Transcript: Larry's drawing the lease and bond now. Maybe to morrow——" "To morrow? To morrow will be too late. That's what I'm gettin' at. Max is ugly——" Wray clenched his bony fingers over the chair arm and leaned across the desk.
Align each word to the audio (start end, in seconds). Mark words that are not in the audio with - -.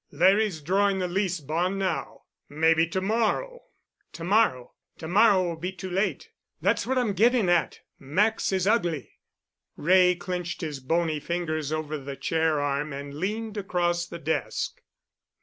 Larry's 0.09 0.61
drawing 0.61 0.97
the 0.97 1.07
lease 1.07 1.37
and 1.37 1.47
bond 1.47 1.77
now. 1.77 2.23
Maybe 2.49 2.87
to 2.87 3.01
morrow——" 3.01 3.65
"To 4.13 4.23
morrow? 4.23 4.73
To 4.97 5.07
morrow 5.07 5.43
will 5.43 5.57
be 5.57 5.71
too 5.71 5.91
late. 5.91 6.31
That's 6.59 6.87
what 6.87 6.97
I'm 6.97 7.13
gettin' 7.13 7.49
at. 7.49 7.81
Max 7.99 8.51
is 8.51 8.65
ugly——" 8.65 9.19
Wray 9.77 10.15
clenched 10.15 10.61
his 10.61 10.79
bony 10.79 11.19
fingers 11.19 11.71
over 11.71 11.99
the 11.99 12.15
chair 12.15 12.59
arm 12.59 12.91
and 12.93 13.13
leaned 13.13 13.57
across 13.57 14.07
the 14.07 14.17
desk. 14.17 14.81